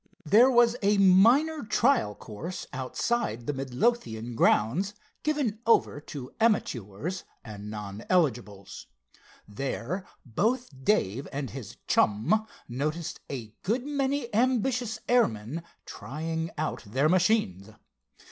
There 0.25 0.49
was 0.49 0.75
a 0.81 0.97
minor 0.97 1.61
trial 1.61 2.15
course 2.15 2.65
outside 2.73 3.45
the 3.45 3.53
Midlothian 3.53 4.33
grounds, 4.33 4.95
given 5.21 5.59
over 5.67 6.01
to 6.07 6.31
amateurs 6.39 7.23
and 7.45 7.69
non 7.69 8.03
eligibles. 8.09 8.87
There 9.47 10.07
both 10.25 10.71
Dave 10.83 11.27
and 11.31 11.51
his 11.51 11.77
chum 11.85 12.47
noticed 12.67 13.19
a 13.29 13.49
good 13.61 13.85
many 13.85 14.33
ambitious 14.33 14.97
airmen 15.07 15.61
trying 15.85 16.49
out 16.57 16.81
their 16.83 17.07
machines. 17.07 17.69